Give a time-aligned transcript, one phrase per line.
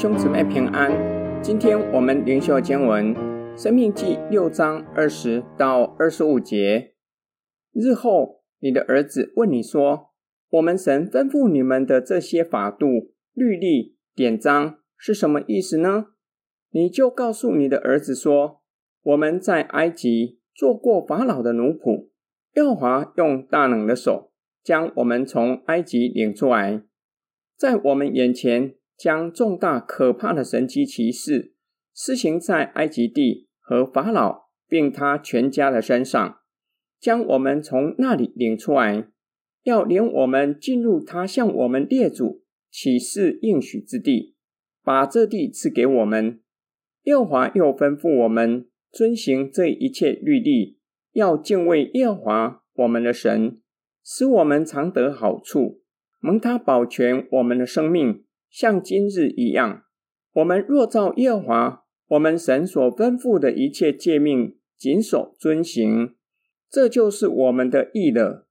[0.00, 0.90] 兄姊妹平安。
[1.42, 3.14] 今天我们灵修经文
[3.54, 6.94] 《生命记》六章二十到二十五节。
[7.74, 10.08] 日后你的儿子问你说
[10.48, 16.06] ：“我们神吩咐你们的这些法度、律例、典章是什么意思呢？”
[16.72, 18.62] 你就告诉你的儿子说
[19.04, 22.08] ：“我们在埃及做过法老的奴仆，
[22.54, 24.32] 耶和华用大能的手
[24.64, 26.84] 将我们从埃及领出来，
[27.54, 31.54] 在我们眼前。”将重大可怕的神迹奇事
[31.94, 36.40] 施行在埃及地和法老并他全家的身上，
[37.00, 39.08] 将我们从那里领出来，
[39.62, 44.36] 要领我们进入他向我们列祖起誓应许之地，
[44.84, 46.42] 把这地赐给我们。
[47.04, 50.78] 耶和华又吩咐我们遵行这一切律例，
[51.12, 53.62] 要敬畏耶和华我们的神，
[54.04, 55.80] 使我们常得好处，
[56.20, 58.24] 蒙他保全我们的生命。
[58.50, 59.84] 像今日一样，
[60.32, 66.16] 我们若照耶和华我们神所吩咐的一切诫命谨守遵行，
[66.68, 68.48] 这就是我们的义了。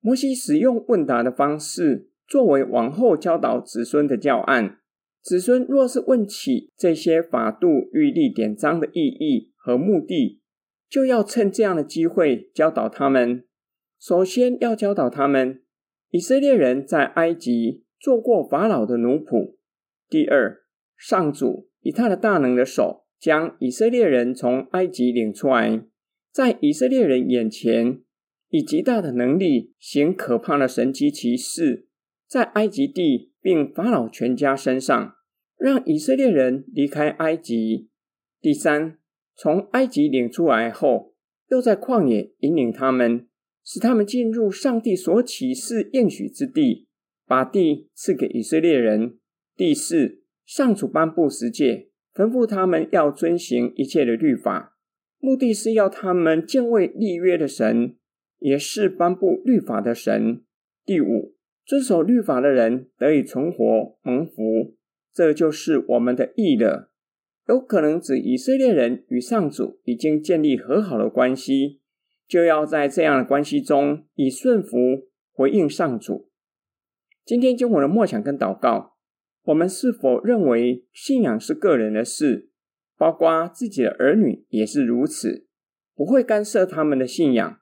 [0.00, 4.78] 摩西使用问答的方式，作为往后教导子孙的教案。
[5.22, 10.40] 子孙若是问起这些法度、律例、典章的意义和目的，
[10.90, 13.44] 就要趁这样的机会教导他们。
[13.98, 15.62] 首先要教导他们，
[16.10, 17.84] 以色列人在埃及。
[18.02, 19.54] 做过法老的奴仆。
[20.08, 20.64] 第二，
[20.96, 25.84] 上主以他的大能的手将以色列人从埃及领出来，
[26.32, 28.00] 在以色列人眼前
[28.48, 31.86] 以极大的能力行可怕的神迹奇事，
[32.26, 35.14] 在埃及地并法老全家身上，
[35.56, 37.88] 让以色列人离开埃及。
[38.40, 38.98] 第三，
[39.36, 41.14] 从埃及领出来后，
[41.48, 43.28] 又在旷野引领他们，
[43.64, 46.88] 使他们进入上帝所起誓应许之地。
[47.26, 49.18] 把地赐给以色列人。
[49.56, 54.76] 第四，上主颁布十诫，吩咐他们要遵行一切的律法，
[55.18, 57.96] 目的是要他们敬畏立约的神，
[58.38, 60.42] 也是颁布律法的神。
[60.84, 61.34] 第五，
[61.64, 64.74] 遵守律法的人得以存活蒙福，
[65.14, 66.90] 这就是我们的义了。
[67.48, 71.80] 有可能指以色列人与上主已经建立和好的关系，
[72.26, 76.30] 就要在这样的关系中以顺服回应上主。
[77.24, 78.96] 今天经我的默想跟祷告，
[79.44, 82.50] 我们是否认为信仰是个人的事，
[82.98, 85.46] 包括自己的儿女也是如此，
[85.94, 87.60] 不会干涉他们的信仰，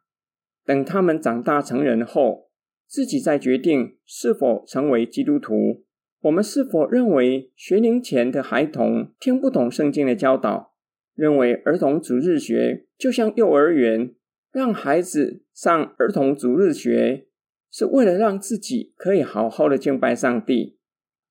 [0.64, 2.48] 等他们长大成人后，
[2.86, 5.84] 自己再决定是否成为基督徒。
[6.22, 10.74] 我们是否认为学龄前的孩童听不懂圣经的教导，
[11.14, 14.14] 认为儿童主日学就像幼儿园，
[14.50, 17.26] 让孩子上儿童主日学。
[17.70, 20.78] 是为了让自己可以好好的敬拜上帝。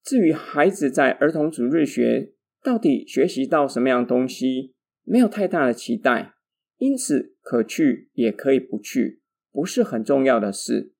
[0.03, 2.33] 至于孩子在儿童主日学
[2.63, 4.73] 到底学习到什么样东西，
[5.03, 6.33] 没有太大的期待，
[6.77, 10.93] 因此可去也可以不去，不是很重要的事。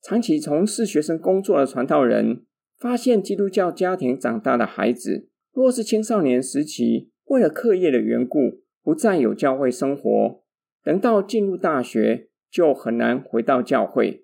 [0.00, 2.44] 长期从事学生工作的传道人
[2.78, 10.42] 发现，基督教家庭长大的孩子，若是青少年时期为了课业的缘故不再有教会生活，
[10.82, 14.23] 等到进入大学就很难回到教会。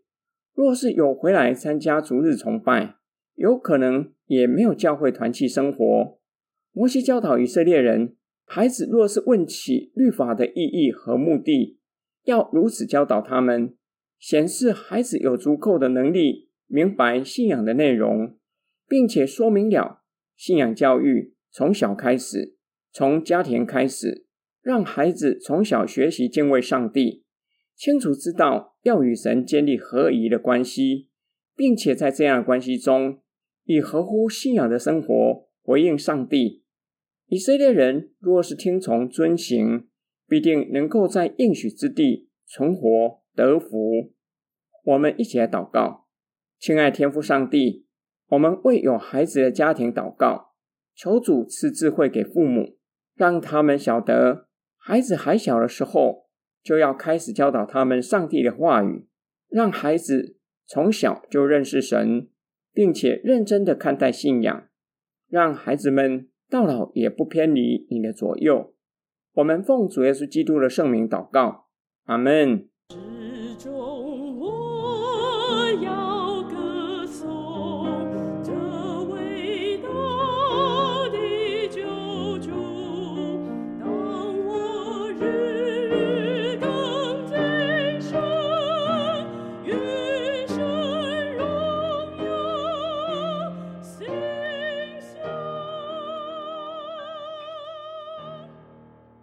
[0.54, 2.96] 若是有回来参加逐日崇拜，
[3.34, 6.18] 有可能也没有教会团契生活。
[6.72, 11.78] 摩西教导以色列人，孩子若是问起律法的意义和目的，
[12.24, 13.74] 要如此教导他们，
[14.18, 18.36] 显示孩子有足够的能力明白信仰的内容，
[18.86, 20.02] 并且说明了
[20.36, 22.56] 信仰教育从小开始，
[22.92, 24.26] 从家庭开始，
[24.62, 27.24] 让孩子从小学习敬畏上帝。
[27.80, 31.08] 清楚知道要与神建立合宜的关系，
[31.56, 33.22] 并且在这样的关系中，
[33.64, 36.62] 以合乎信仰的生活回应上帝。
[37.28, 39.88] 以色列人若是听从遵行，
[40.28, 44.12] 必定能够在应许之地存活得福。
[44.84, 46.06] 我们一起来祷告，
[46.58, 47.86] 亲爱天父上帝，
[48.28, 50.52] 我们为有孩子的家庭祷告，
[50.94, 52.76] 求主赐智慧给父母，
[53.14, 56.28] 让他们晓得孩子还小的时候。
[56.62, 59.06] 就要开始教导他们上帝的话语，
[59.48, 60.36] 让孩子
[60.66, 62.28] 从小就认识神，
[62.72, 64.68] 并且认真的看待信仰，
[65.28, 68.74] 让孩子们到老也不偏离你的左右。
[69.34, 71.66] 我们奉主耶稣基督的圣名祷告，
[72.04, 72.69] 阿门。